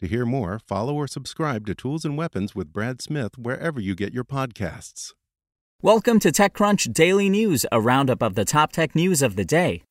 To 0.00 0.06
hear 0.06 0.26
more, 0.26 0.58
follow 0.58 0.94
or 0.94 1.06
subscribe 1.06 1.66
to 1.66 1.74
Tools 1.74 2.04
and 2.04 2.18
Weapons 2.18 2.54
with 2.54 2.72
Brad 2.72 3.00
Smith 3.00 3.38
wherever 3.38 3.80
you 3.80 3.94
get 3.94 4.12
your 4.12 4.24
podcasts. 4.24 5.12
Welcome 5.82 6.18
to 6.20 6.30
TechCrunch 6.30 6.92
Daily 6.92 7.30
News, 7.30 7.64
a 7.72 7.80
roundup 7.80 8.22
of 8.22 8.34
the 8.34 8.44
top 8.44 8.72
tech 8.72 8.94
news 8.94 9.22
of 9.22 9.36
the 9.36 9.44
day. 9.44 9.84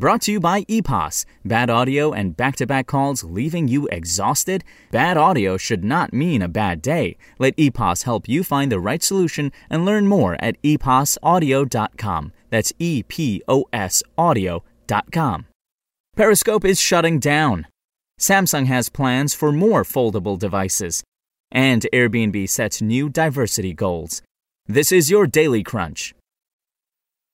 Brought 0.00 0.22
to 0.22 0.32
you 0.32 0.40
by 0.40 0.62
EPOS. 0.64 1.26
Bad 1.44 1.68
audio 1.68 2.12
and 2.12 2.36
back 2.36 2.56
to 2.56 2.66
back 2.66 2.86
calls 2.86 3.24
leaving 3.24 3.68
you 3.68 3.86
exhausted? 3.88 4.64
Bad 4.90 5.16
audio 5.16 5.56
should 5.58 5.84
not 5.84 6.14
mean 6.14 6.40
a 6.42 6.48
bad 6.48 6.80
day. 6.80 7.16
Let 7.38 7.56
EPOS 7.56 8.04
help 8.04 8.28
you 8.28 8.42
find 8.42 8.72
the 8.72 8.80
right 8.80 9.02
solution 9.02 9.52
and 9.68 9.84
learn 9.84 10.06
more 10.06 10.36
at 10.40 10.60
eposaudio.com. 10.62 12.32
That's 12.50 12.72
E 12.78 13.02
P 13.02 13.42
O 13.46 13.66
S 13.72 14.02
audio.com. 14.16 15.46
Periscope 16.16 16.64
is 16.64 16.80
shutting 16.80 17.18
down. 17.18 17.66
Samsung 18.22 18.66
has 18.66 18.88
plans 18.88 19.34
for 19.34 19.50
more 19.50 19.82
foldable 19.82 20.38
devices. 20.38 21.02
And 21.50 21.84
Airbnb 21.92 22.48
sets 22.48 22.80
new 22.80 23.08
diversity 23.08 23.74
goals. 23.74 24.22
This 24.66 24.92
is 24.92 25.10
your 25.10 25.26
Daily 25.26 25.64
Crunch. 25.64 26.14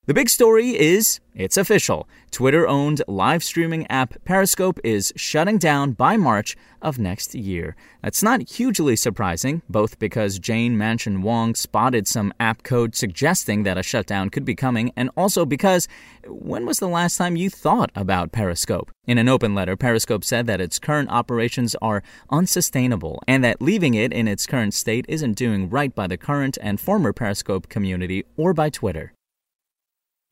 The 0.09 0.15
big 0.15 0.29
story 0.29 0.69
is 0.75 1.19
it's 1.35 1.55
official. 1.55 2.09
Twitter 2.31 2.67
owned 2.67 3.03
live 3.07 3.43
streaming 3.43 3.85
app 3.91 4.15
Periscope 4.25 4.79
is 4.83 5.13
shutting 5.15 5.59
down 5.59 5.91
by 5.91 6.17
March 6.17 6.57
of 6.81 6.97
next 6.97 7.35
year. 7.35 7.75
That's 8.01 8.23
not 8.23 8.49
hugely 8.49 8.95
surprising, 8.95 9.61
both 9.69 9.99
because 9.99 10.39
Jane 10.39 10.75
Manchun 10.75 11.21
Wong 11.21 11.53
spotted 11.53 12.07
some 12.07 12.33
app 12.39 12.63
code 12.63 12.95
suggesting 12.95 13.61
that 13.61 13.77
a 13.77 13.83
shutdown 13.83 14.31
could 14.31 14.45
be 14.45 14.55
coming, 14.55 14.91
and 14.95 15.11
also 15.15 15.45
because 15.45 15.87
when 16.25 16.65
was 16.65 16.79
the 16.79 16.87
last 16.87 17.15
time 17.17 17.35
you 17.35 17.51
thought 17.51 17.91
about 17.93 18.31
Periscope? 18.31 18.89
In 19.05 19.19
an 19.19 19.29
open 19.29 19.53
letter, 19.53 19.77
Periscope 19.77 20.23
said 20.23 20.47
that 20.47 20.59
its 20.59 20.79
current 20.79 21.11
operations 21.11 21.75
are 21.83 22.01
unsustainable 22.31 23.21
and 23.27 23.43
that 23.43 23.61
leaving 23.61 23.93
it 23.93 24.11
in 24.11 24.27
its 24.27 24.47
current 24.47 24.73
state 24.73 25.05
isn't 25.07 25.33
doing 25.33 25.69
right 25.69 25.93
by 25.93 26.07
the 26.07 26.17
current 26.17 26.57
and 26.63 26.79
former 26.79 27.13
Periscope 27.13 27.69
community 27.69 28.25
or 28.37 28.55
by 28.55 28.71
Twitter. 28.71 29.13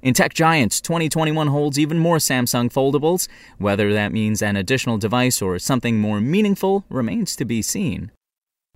In 0.03 0.13
Tech 0.13 0.35
Giants, 0.35 0.80
2021 0.81 1.47
holds 1.47 1.80
even 1.80 1.97
more 1.97 2.18
Samsung 2.18 2.72
foldables. 2.72 3.28
Whether 3.58 3.91
that 3.94 4.12
means 4.12 4.44
an 4.44 4.56
additional 4.56 5.00
device 5.00 5.41
or 5.41 5.58
something 5.58 6.00
more 6.00 6.22
meaningful 6.22 6.85
remains 6.88 7.35
to 7.35 7.46
be 7.46 7.63
seen. 7.63 8.12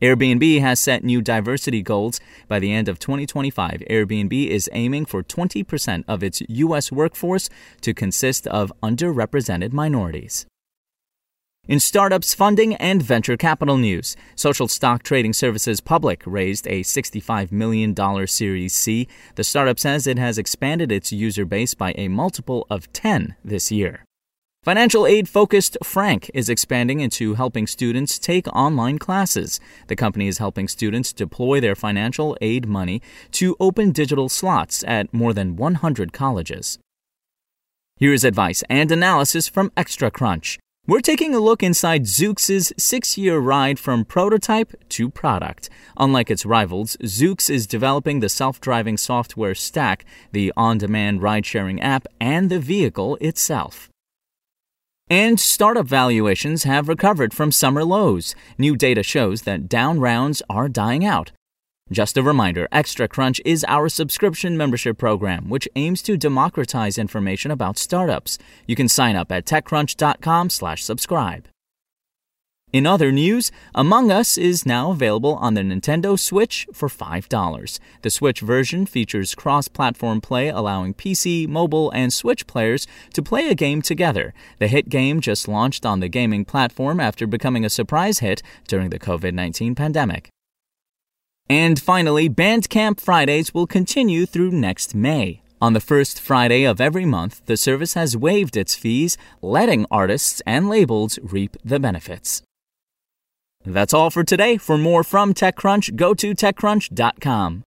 Airbnb 0.02 0.62
has 0.62 0.80
set 0.80 1.04
new 1.04 1.22
diversity 1.22 1.84
goals. 1.84 2.20
By 2.48 2.58
the 2.58 2.74
end 2.74 2.90
of 2.90 2.98
2025, 2.98 3.84
Airbnb 3.88 4.48
is 4.48 4.68
aiming 4.74 5.06
for 5.06 5.22
20% 5.22 6.06
of 6.08 6.24
its 6.24 6.42
U.S. 6.50 6.92
workforce 6.92 7.52
to 7.82 7.94
consist 7.94 8.48
of 8.48 8.74
underrepresented 8.82 9.74
minorities. 9.74 10.48
In 11.72 11.80
startups 11.80 12.34
funding 12.34 12.76
and 12.76 13.02
venture 13.02 13.38
capital 13.38 13.78
news, 13.78 14.18
social 14.36 14.68
stock 14.68 15.04
trading 15.04 15.32
services 15.32 15.80
Public 15.80 16.22
raised 16.26 16.68
a 16.68 16.82
$65 16.82 17.54
million 17.54 17.96
Series 18.28 18.74
C. 18.74 19.08
The 19.36 19.46
startup 19.46 19.80
says 19.80 20.06
it 20.06 20.20
has 20.20 20.38
expanded 20.38 20.92
its 20.92 21.14
user 21.14 21.46
base 21.46 21.74
by 21.74 21.94
a 21.98 22.10
multiple 22.10 22.68
of 22.70 22.92
10 22.92 23.36
this 23.46 23.72
year. 23.72 24.04
Financial 24.64 25.08
aid 25.08 25.30
focused 25.30 25.78
Frank 25.82 26.30
is 26.34 26.50
expanding 26.50 27.00
into 27.00 27.36
helping 27.36 27.66
students 27.68 28.20
take 28.20 28.50
online 28.50 29.00
classes. 29.00 29.62
The 29.88 29.96
company 29.96 30.28
is 30.28 30.40
helping 30.40 30.68
students 30.68 31.14
deploy 31.14 31.62
their 31.62 31.76
financial 31.76 32.38
aid 32.42 32.68
money 32.68 33.02
to 33.32 33.56
open 33.62 33.94
digital 33.94 34.28
slots 34.28 34.84
at 34.90 35.14
more 35.14 35.34
than 35.34 35.56
100 35.56 36.12
colleges. 36.12 36.80
Here's 37.96 38.26
advice 38.26 38.62
and 38.70 38.92
analysis 38.92 39.48
from 39.48 39.72
Extra 39.78 40.12
Crunch. 40.12 40.60
We're 40.88 41.00
taking 41.00 41.36
a 41.36 41.40
look 41.40 41.62
inside 41.62 42.06
Zoox's 42.06 42.74
six 42.76 43.16
year 43.16 43.38
ride 43.38 43.78
from 43.78 44.04
prototype 44.04 44.74
to 44.90 45.12
product. 45.12 45.70
Unlike 45.98 46.32
its 46.32 46.44
rivals, 46.44 46.98
Zoox 47.04 47.52
is 47.52 47.68
developing 47.68 48.20
the 48.20 48.30
self 48.30 48.60
driving 48.60 48.98
software 48.98 49.54
stack, 49.54 50.06
the 50.32 50.52
on 50.58 50.80
demand 50.80 51.22
ride 51.22 51.46
sharing 51.46 51.80
app, 51.80 52.08
and 52.20 52.50
the 52.50 52.60
vehicle 52.60 53.16
itself. 53.22 53.90
And 55.08 55.40
startup 55.40 55.86
valuations 55.86 56.64
have 56.64 56.90
recovered 56.90 57.32
from 57.34 57.52
summer 57.52 57.84
lows. 57.84 58.34
New 58.58 58.76
data 58.76 59.04
shows 59.04 59.44
that 59.44 59.70
down 59.70 60.00
rounds 60.00 60.42
are 60.50 60.68
dying 60.68 61.06
out. 61.06 61.32
Just 61.92 62.18
a 62.18 62.24
reminder, 62.24 62.70
Extra 62.72 63.10
Crunch 63.10 63.42
is 63.44 63.66
our 63.68 63.90
subscription 63.90 64.56
membership 64.56 64.98
program, 64.98 65.50
which 65.50 65.68
aims 65.76 66.02
to 66.04 66.16
democratize 66.16 66.98
information 66.98 67.52
about 67.52 67.78
startups. 67.78 68.38
You 68.66 68.78
can 68.78 68.88
sign 68.88 69.18
up 69.18 69.30
at 69.30 69.46
techcrunch.com/slash 69.46 70.84
subscribe. 70.86 71.50
In 72.72 72.88
other 72.88 73.12
news, 73.12 73.52
Among 73.76 74.10
Us 74.10 74.38
is 74.38 74.66
now 74.66 74.92
available 74.92 75.36
on 75.36 75.56
the 75.56 75.62
Nintendo 75.64 76.18
Switch 76.18 76.66
for 76.72 76.88
$5. 76.88 77.80
The 78.04 78.10
Switch 78.10 78.40
version 78.40 78.86
features 78.86 79.36
cross 79.36 79.68
platform 79.68 80.22
play, 80.22 80.48
allowing 80.48 80.94
PC, 80.94 81.46
mobile, 81.46 81.92
and 81.92 82.14
Switch 82.14 82.48
players 82.48 82.88
to 83.14 83.22
play 83.22 83.50
a 83.50 83.56
game 83.56 83.82
together. 83.82 84.34
The 84.60 84.70
hit 84.70 84.88
game 84.88 85.20
just 85.20 85.50
launched 85.50 85.86
on 85.86 86.00
the 86.00 86.08
gaming 86.08 86.46
platform 86.46 87.02
after 87.02 87.28
becoming 87.28 87.66
a 87.66 87.70
surprise 87.70 88.20
hit 88.20 88.42
during 88.70 88.92
the 88.92 89.00
COVID 89.00 89.34
19 89.34 89.76
pandemic. 89.76 90.30
And 91.52 91.82
finally, 91.82 92.30
Bandcamp 92.30 93.02
Fridays 93.02 93.54
will 93.54 93.68
continue 93.68 94.26
through 94.26 94.52
next 94.52 94.96
May. 94.96 95.42
On 95.62 95.74
the 95.74 95.82
first 95.82 96.22
Friday 96.22 96.64
of 96.64 96.80
every 96.80 97.04
month, 97.04 97.46
the 97.46 97.58
service 97.58 97.94
has 97.94 98.16
waived 98.16 98.56
its 98.56 98.74
fees, 98.74 99.18
letting 99.42 99.86
artists 99.92 100.42
and 100.46 100.70
labels 100.70 101.20
reap 101.22 101.58
the 101.62 101.78
benefits. 101.78 102.42
That's 103.66 103.94
all 103.94 104.10
for 104.10 104.24
today. 104.24 104.56
For 104.56 104.78
more 104.78 105.04
from 105.04 105.34
TechCrunch, 105.34 105.98
go 105.98 106.14
to 106.14 106.34
TechCrunch.com. 106.34 107.64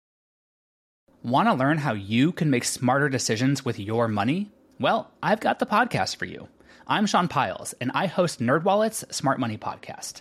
Want 1.22 1.48
to 1.48 1.54
learn 1.54 1.78
how 1.78 1.94
you 1.94 2.32
can 2.32 2.50
make 2.50 2.64
smarter 2.64 3.08
decisions 3.08 3.64
with 3.64 3.80
your 3.80 4.08
money? 4.08 4.50
Well, 4.78 5.10
I've 5.22 5.40
got 5.40 5.58
the 5.58 5.64
podcast 5.64 6.16
for 6.16 6.26
you. 6.26 6.48
I'm 6.86 7.06
Sean 7.06 7.28
Pyles, 7.28 7.72
and 7.80 7.90
I 7.94 8.08
host 8.08 8.40
NerdWallet's 8.40 9.06
Smart 9.16 9.40
Money 9.40 9.56
Podcast. 9.56 10.20